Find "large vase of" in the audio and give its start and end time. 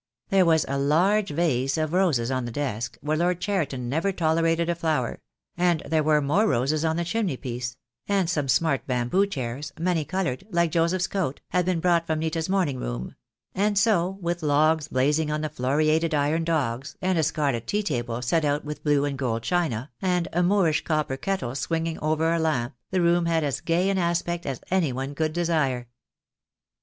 0.79-1.93